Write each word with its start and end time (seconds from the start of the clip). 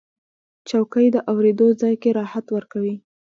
چوکۍ 0.69 1.07
د 1.11 1.17
اورېدو 1.31 1.67
ځای 1.81 1.95
کې 2.01 2.09
راحت 2.19 2.45
ورکوي. 2.55 2.95